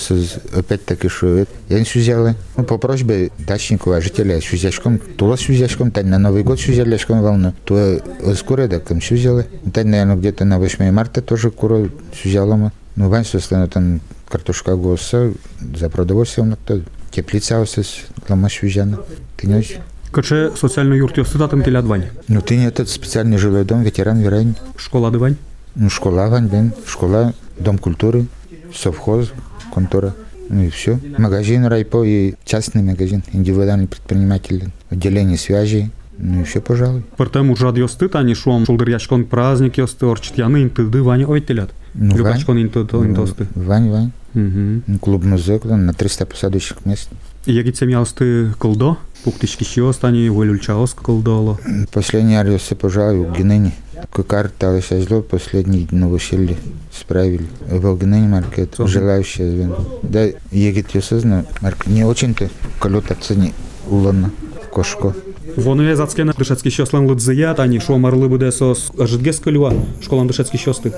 опять-таки, 0.56 1.08
что 1.08 1.26
это, 1.38 1.50
я 1.68 1.78
не 1.78 1.84
сузяла. 1.84 2.36
Ну, 2.56 2.64
по 2.64 2.78
просьбе 2.78 3.30
дачников, 3.38 3.94
а 3.94 4.00
жителя 4.00 4.40
сузяшком, 4.40 4.98
тула 4.98 5.36
сузяшком, 5.36 5.90
тань 5.90 6.06
на 6.06 6.18
Новый 6.18 6.42
год 6.42 6.60
сузяляшком 6.60 7.22
волну, 7.22 7.54
то 7.64 8.00
скоро, 8.36 8.66
да, 8.68 8.78
ком 8.80 9.02
сузяла. 9.02 9.44
Тань, 9.72 9.88
наверное, 9.88 10.16
где-то 10.16 10.44
на 10.44 10.58
8 10.58 10.90
марта 10.90 11.22
тоже 11.22 11.50
куро 11.50 11.88
сузяла 12.22 12.56
мы. 12.56 12.72
Ну, 12.96 13.08
вань, 13.08 13.24
собственно, 13.24 13.66
там 13.68 14.00
картошка 14.28 14.76
госа, 14.76 15.32
за 15.76 15.88
продовольствием, 15.90 16.56
то 16.66 16.80
теплица 17.10 17.60
осес, 17.60 18.00
лама 18.28 18.48
сюзяна. 18.50 19.00
Ты 19.36 19.46
не 19.46 19.54
очень? 19.56 19.78
Каче 20.12 20.50
социальный 20.56 20.98
юрт 20.98 21.18
ёсты 21.18 21.38
татын 21.38 21.62
телят 21.62 21.84
вань. 21.84 22.06
Ну, 22.26 22.40
ты 22.40 22.56
не 22.56 22.66
этот 22.66 22.88
специальный 22.88 23.38
жилой 23.38 23.64
дом, 23.64 23.82
ветеран, 23.82 24.18
верань. 24.18 24.54
Школа 24.76 25.10
дывань. 25.10 25.36
Ну, 25.76 25.88
школа, 25.88 26.26
вань, 26.28 26.48
бен, 26.48 26.72
школа, 26.84 27.32
дом 27.58 27.78
культуры, 27.78 28.26
совхоз, 28.74 29.32
контора. 29.72 30.14
Ну 30.48 30.64
и 30.64 30.70
все. 30.70 30.98
Магазин 31.16 31.64
райпо 31.64 32.02
и 32.02 32.34
частный 32.44 32.82
магазин, 32.82 33.22
индивидуальный 33.32 33.86
предприниматель, 33.86 34.70
отделение 34.90 35.38
связи. 35.38 35.92
Ну 36.18 36.40
и 36.40 36.44
все, 36.44 36.60
пожалуй. 36.60 37.04
Пыртем 37.16 37.52
уржад 37.52 37.78
ёсты, 37.78 38.08
тани 38.08 38.34
шуам 38.34 38.66
шулдыр 38.66 38.90
яшкон 38.90 39.24
праздник 39.24 39.78
ёсты, 39.78 40.06
орчит 40.06 40.38
яны 40.38 40.64
интыды 40.64 41.04
вань 41.04 41.24
ой 41.24 41.40
телят. 41.40 41.70
Ну, 41.94 42.16
Любачкон 42.16 42.60
интосты. 42.60 43.46
Вань, 43.54 43.90
вань. 43.90 44.12
Мгм. 44.34 44.82
Ну, 44.86 44.98
Клуб 44.98 45.24
музык, 45.24 45.64
на 45.64 45.92
300 45.92 46.26
посадочных 46.26 46.84
мест. 46.84 47.08
Егит 47.46 47.76
семьяусты 47.76 48.52
кылдо, 48.58 48.96
пуктички 49.24 49.64
щиос, 49.64 49.98
тани 49.98 50.28
вылюльчаос 50.30 50.94
кылдоло. 50.94 51.58
Последний 51.92 52.36
ариосы, 52.36 52.74
пожалуй, 52.74 53.20
у 53.20 53.32
Генени. 53.32 53.72
Карта 54.26 54.80
зло 54.80 55.22
последний 55.22 55.88
новоселье 55.90 56.56
справили. 56.92 57.46
В 57.68 57.98
Генени 57.98 58.26
маркет, 58.26 58.74
желающие 58.78 59.50
звен. 59.50 59.74
Да, 60.02 60.26
егет 60.50 60.94
осознан, 60.96 61.46
марк 61.60 61.86
не 61.86 62.04
очень-то 62.04 62.48
колет 62.78 63.10
оцени 63.10 63.52
улана 63.88 64.30
кошко. 64.70 65.14
Вонове 65.56 65.96
зацкена 65.96 66.34
дышецкий 66.36 66.70
щослен 66.70 67.06
лыдзыя, 67.06 67.54
тани 67.54 67.80
шуам 67.80 68.06
арлы 68.06 68.28
буде 68.28 68.52
сос 68.52 68.90
ажитгес 68.98 69.40
кылюа, 69.40 69.72
школан 70.02 70.26
дышецкий 70.26 70.58
щосты. 70.58 70.92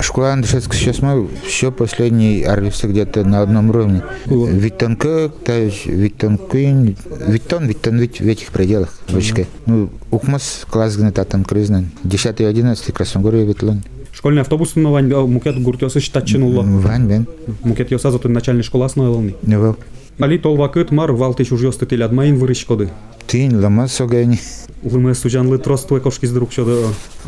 Школа 0.00 0.36
сейчас 0.42 1.00
мы 1.00 1.28
все 1.46 1.72
последний 1.72 2.42
ариосы 2.42 2.86
где-то 2.86 3.24
на 3.24 3.42
одном 3.42 3.70
уровне. 3.70 4.02
Вот. 4.26 4.50
Виттонка, 4.50 5.30
то 5.44 5.52
есть 5.52 5.86
Виттонкин, 5.86 6.96
Виттон, 7.26 7.66
Виттон 7.66 7.98
ведь 7.98 8.20
в 8.20 8.26
этих 8.26 8.52
пределах. 8.52 8.94
Вочка. 9.08 9.46
Ну, 9.66 9.90
Укмас, 10.10 10.64
класс 10.68 10.96
гнетатан 10.96 11.44
крызнан. 11.44 11.90
10 12.04 12.40
и 12.40 12.44
11 12.44 12.92
Красногорье 12.92 13.46
Витлон. 13.46 13.82
Школьный 14.12 14.42
автобус 14.42 14.76
на 14.76 14.90
вань 14.90 15.12
а, 15.12 15.26
мукет 15.26 15.60
гурт 15.60 15.82
ёсы 15.82 16.00
штатчынуло. 16.00 16.62
Вань, 16.62 17.06
бен. 17.06 17.26
Мукет 17.62 17.90
ёса 17.90 18.10
затын 18.10 18.32
начальный 18.32 18.62
школа 18.62 18.88
снойлылны. 18.88 19.34
Не 19.42 19.58
был. 19.58 19.76
Али 20.18 20.38
тол 20.38 20.56
вакыт 20.56 20.92
мар 20.92 21.10
ёсты 21.12 21.86
телят 21.86 22.12
майын 22.12 22.36
вырышкоды. 22.36 22.90
Ты 23.26 23.50
лама 23.52 23.88
согани. 23.88 24.38
Лымы 24.84 25.14
сужанлы 25.14 25.58
трос 25.58 25.84
твой 25.84 26.00
кошки 26.00 26.26
друг 26.26 26.52
щоды. 26.52 26.76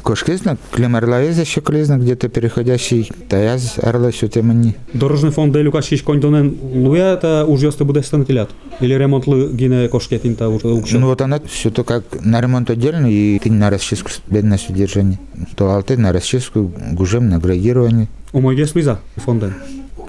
Кошкизна, 0.02 0.56
клемарлаез 0.70 1.38
еще 1.38 1.62
клизна, 1.62 1.96
где-то 1.96 2.28
переходящий 2.28 3.10
таяз 3.28 3.78
арла 3.82 4.12
сютемани. 4.12 4.76
Дорожный 4.92 5.30
фонд 5.30 5.52
делю 5.54 5.72
кашиш 5.72 6.02
контонен 6.02 6.56
луя 6.60 7.14
это 7.14 7.44
уж 7.48 7.62
ёсты 7.62 7.84
буде 7.84 8.02
стан 8.02 8.24
телят. 8.24 8.50
Или 8.80 8.94
ремонтлы 8.94 9.50
гине 9.52 9.88
кошки 9.88 10.18
тинта 10.18 10.48
уж 10.48 10.62
Ну 10.62 11.06
вот 11.06 11.22
она 11.22 11.40
все 11.40 11.70
то 11.70 11.82
как 11.82 12.04
на 12.24 12.40
ремонт 12.40 12.70
отдельно 12.70 13.06
и 13.06 13.38
ты 13.40 13.50
на 13.50 13.70
расчистку 13.70 14.10
бедное 14.28 14.58
содержание. 14.58 15.18
То 15.56 15.70
алты 15.70 15.96
на 15.96 16.12
расчистку 16.12 16.70
гужем 16.92 17.30
на 17.30 17.38
градирование. 17.38 18.06
У 18.32 18.40
мой 18.40 18.54
гес 18.54 18.74
Лиза 18.74 19.00
фонден. 19.16 19.54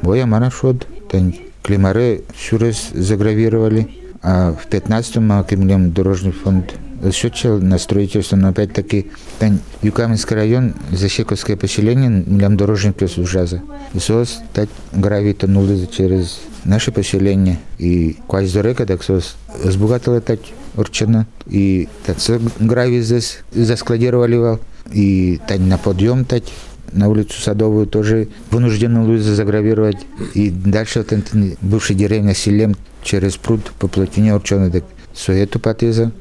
Боя 0.03 0.25
марашот, 0.25 0.85
тань 1.09 1.33
климары 1.67 2.23
сюрес 2.35 2.89
загравировали. 2.93 3.89
А 4.23 4.53
в 4.53 4.67
15-м 4.67 5.27
мы 5.27 5.45
кемлем 5.47 5.91
дорожный 5.91 6.31
фонд 6.31 6.73
счетчил 7.13 7.61
на 7.61 7.77
строительство, 7.77 8.35
но 8.35 8.49
опять-таки 8.49 9.11
тань 9.37 9.59
Юкаменский 9.83 10.35
район, 10.35 10.73
Защековское 10.91 11.55
поселение, 11.55 12.09
милям 12.09 12.57
дорожник 12.57 12.95
плюс 12.95 13.17
ужаза. 13.17 13.61
И 13.93 13.99
сос 13.99 14.39
так 14.53 14.69
гравий 14.93 15.33
тонули 15.33 15.85
через 15.85 16.39
наше 16.63 16.91
поселение. 16.91 17.59
И 17.77 18.17
квась 18.27 18.51
дорека, 18.51 18.85
так 18.85 19.03
сос 19.03 19.35
сбогатила 19.63 20.21
так 20.21 20.39
урчина. 20.75 21.27
И 21.45 21.87
так 22.05 22.19
со 22.19 22.39
гравий 22.59 23.01
здесь 23.01 23.39
заскладировали 23.53 24.35
вал. 24.35 24.59
И 24.91 25.39
тань 25.47 25.67
на 25.67 25.77
подъем 25.77 26.25
так 26.25 26.43
на 26.91 27.09
улицу 27.09 27.41
Садовую 27.41 27.87
тоже 27.87 28.29
вынуждены 28.51 29.03
Луиза 29.03 29.35
загравировать. 29.35 29.97
И 30.33 30.49
дальше 30.49 30.99
вот 30.99 31.13
эта 31.13 31.37
бывшая 31.61 31.95
деревня 31.95 32.33
Селем 32.33 32.75
через 33.03 33.37
пруд 33.37 33.71
по 33.79 33.87
плотине 33.87 34.35
Урчона. 34.35 34.71
Так 34.71 34.83
суету 35.13 35.59
патеза. 35.59 36.11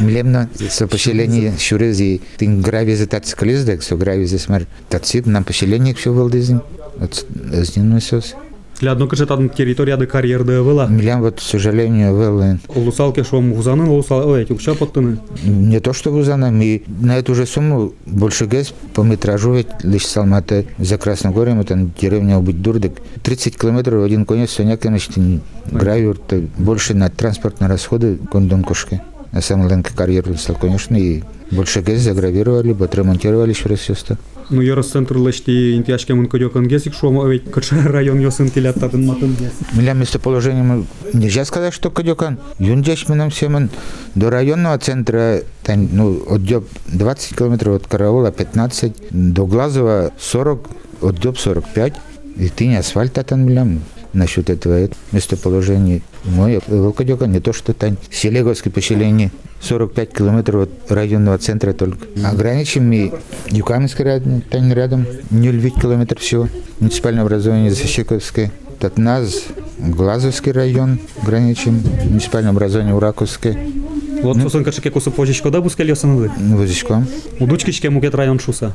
Млемно 0.00 0.48
со 0.70 0.86
поселение 0.86 1.54
Шурези, 1.58 2.20
тин 2.38 2.62
гравизе 2.62 3.06
тат 3.06 3.26
склиздек, 3.26 3.82
со 3.82 3.96
гравизе 3.96 4.38
смер 4.38 4.66
татсит 4.88 5.26
на 5.26 5.42
поселение 5.42 5.94
все 5.94 6.12
вылдызин. 6.12 6.62
Вот 6.96 7.26
знин 7.52 8.00
сос. 8.00 8.34
Для 8.80 8.92
одно 8.92 9.08
каже 9.08 9.26
там 9.26 9.48
территория 9.48 9.96
де 9.96 10.06
карьер 10.06 10.44
де 10.44 10.52
вела. 10.52 10.86
Милям 10.86 11.20
вот, 11.20 11.36
к 11.36 11.40
сожалению, 11.40 12.14
вылын. 12.14 12.60
Улусалке 12.68 13.24
шом 13.24 13.52
гузанын, 13.52 13.88
улусал, 13.88 14.28
ой, 14.28 14.44
тюкша 14.44 14.74
поттыны. 14.74 15.18
Не 15.44 15.80
то 15.80 15.92
что 15.92 16.12
Бузаном, 16.12 16.62
и 16.62 16.82
на 17.00 17.18
эту 17.18 17.34
же 17.34 17.44
сумму 17.46 17.92
больше 18.06 18.46
гэс 18.46 18.72
по 18.94 19.02
метражу 19.02 19.54
ведь 19.54 19.66
лишь 19.82 20.06
Салмата 20.06 20.64
за 20.78 20.96
Красногорьем, 20.96 21.60
это 21.60 21.90
деревня 22.00 22.38
Убыть-Дурдек. 22.38 23.00
30 23.24 23.58
километров 23.58 24.00
в 24.00 24.04
один 24.04 24.24
конец, 24.24 24.50
Соняк, 24.50 24.82
значит, 24.82 25.10
гравюр, 25.66 26.18
больше 26.56 26.94
на 26.94 27.08
транспортные 27.08 27.68
расходы 27.68 28.18
кондонкушки. 28.30 29.00
А 29.32 29.40
сам 29.40 29.68
Ленка 29.68 29.92
карьеру 29.94 30.34
стал, 30.36 30.56
конечно, 30.56 30.96
и 30.96 31.22
больше 31.50 31.80
гэс 31.80 32.00
загравировали, 32.00 32.72
вот 32.72 32.94
ремонтировали 32.94 33.50
еще 33.50 33.68
раз 33.68 33.80
все 33.80 33.94
Ну, 34.50 34.62
ярос 34.62 34.90
центр 34.90 35.16
лешти 35.18 35.74
интяшке 35.76 36.14
мун 36.14 36.26
кодёкан 36.26 36.66
гесик 36.66 36.94
шом, 36.94 37.16
ой, 37.18 37.38
кача 37.38 37.76
район 37.86 38.18
ёсын 38.18 38.48
тиляттатын 38.50 39.04
матын 39.06 39.36
гес. 39.38 39.52
Местоположение 39.94 40.62
мы- 40.62 40.84
нельзя 41.12 41.44
сказать, 41.44 41.74
что 41.74 41.90
Кадюкан. 41.90 42.38
Юндяш 42.58 43.08
мы 43.08 43.14
нам 43.16 43.28
все 43.30 43.48
мы 43.48 43.68
до 44.14 44.30
районного 44.30 44.78
центра 44.78 45.42
там, 45.62 45.88
ну, 45.92 46.22
от 46.30 46.44
Дёб 46.44 46.64
20 46.86 47.36
километров, 47.36 47.76
от 47.76 47.86
Караула 47.86 48.30
15, 48.32 48.92
до 49.10 49.44
Глазова 49.46 50.12
40, 50.18 50.66
от 51.02 51.20
Дёб 51.20 51.38
45. 51.38 51.92
И 52.36 52.48
ты 52.48 52.68
не 52.68 52.76
асфальта 52.76 53.22
там 53.24 53.40
милям 53.46 53.80
насчет 54.18 54.50
этого 54.50 54.74
это 54.74 54.94
местоположения. 55.12 56.02
Мой 56.24 56.60
Волкодёка 56.66 57.26
не 57.26 57.40
то, 57.40 57.52
что 57.52 57.72
там 57.72 57.96
Селеговское 58.10 58.72
поселение 58.72 59.30
45 59.60 60.12
километров 60.12 60.64
от 60.64 60.92
районного 60.92 61.38
центра 61.38 61.72
только. 61.72 62.06
Ограничим 62.24 62.88
мы 62.88 63.12
Юкаменский 63.50 64.04
район, 64.04 64.42
там 64.42 64.72
рядом, 64.72 65.06
0,9 65.30 65.80
километров 65.80 66.20
всего. 66.20 66.48
Муниципальное 66.80 67.22
образование 67.22 67.70
Защековское. 67.70 68.52
Татназ, 68.78 69.44
Глазовский 69.78 70.52
район, 70.52 71.00
граничим, 71.22 71.82
муниципальное 72.04 72.50
образование 72.50 72.94
Ураковское, 72.94 73.58
Вот 74.22 74.36
сусын 74.38 74.64
качаке 74.64 74.90
кусу 74.90 75.10
позич 75.10 75.40
кода 75.40 75.60
бускел 75.60 75.86
ёсыныды. 75.86 76.30
Возичком. 76.38 77.06
Удучкичке 77.40 77.90
мукет 77.90 78.14
район 78.14 78.38
шуса. 78.38 78.74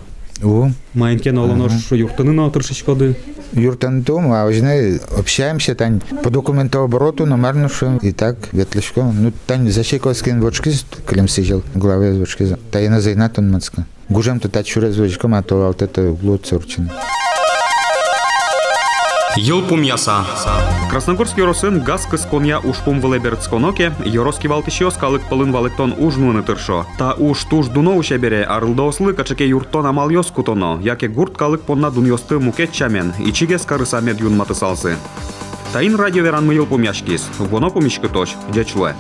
Майнкен 0.94 1.38
олонош 1.38 1.92
юртыныны 1.92 2.42
отыршыч 2.42 2.84
коды. 2.84 3.16
Юртантум, 3.54 4.34
а 4.34 4.46
уже 4.46 5.00
общаемся 5.16 5.76
там 5.76 6.02
по 6.24 6.30
документообороту, 6.30 7.26
но 7.26 7.38
марно, 7.38 7.70
что 7.70 8.00
и 8.02 8.12
так, 8.12 8.38
ветлячком. 8.52 9.16
Ну, 9.16 9.32
там 9.46 9.70
Защековский 9.70 10.34
вочки, 10.40 10.72
клем 11.06 11.28
сидел, 11.28 11.64
главе 11.76 12.14
вочки. 12.14 12.58
Та 12.72 12.82
и 12.82 12.90
на 12.90 13.00
зайнатон 13.00 13.52
мацка. 13.52 13.86
Гужем 14.10 14.40
то 14.40 14.50
тачу 14.50 14.80
раз 14.82 14.98
вочком, 14.98 15.36
а 15.36 15.44
то 15.44 15.68
вот 15.68 15.82
это 15.82 16.10
углу 16.10 16.38
цурчин. 16.38 16.90
Йылпум 19.36 19.82
яса. 19.82 20.26
Красногорский 20.92 21.44
росын 21.44 21.82
газ 21.82 22.06
кыс 22.06 22.24
коня 22.30 22.60
ушпум 22.60 23.00
велеберц 23.00 23.48
коноке, 23.48 23.92
йороски 24.06 24.46
валтишиос 24.46 24.94
калык 24.94 25.24
пылын 25.28 25.52
валыктон 25.52 25.96
ужнуны 25.98 26.44
тыршо. 26.44 26.86
Та 27.00 27.16
уж 27.16 27.44
туж 27.46 27.68
дуно 27.68 27.96
уше 27.96 28.18
бере, 28.18 28.44
арылдоослы 28.44 29.14
качаке 29.14 29.48
юрттон 29.50 29.88
амал 29.88 30.12
йос 30.12 30.28
кутоно, 30.28 30.80
яке 30.84 31.08
гурт 31.08 31.36
калык 31.36 31.62
понна 31.62 31.90
дуньосты 31.90 32.38
мукет 32.38 32.72
чамен, 32.72 33.14
ичигес 33.18 33.66
карыса 33.66 34.02
мед 34.02 34.20
юнматы 34.22 34.54
салсы. 34.54 34.98
Таин 35.74 35.96
радио 35.96 36.22
веран 36.22 36.46
мы 36.46 36.54
йылпум 36.54 36.84
яшкис, 36.84 37.28
воно 37.40 37.72
пумишкы 37.72 38.10
точ, 38.10 38.36
дячлуэ. 38.50 38.94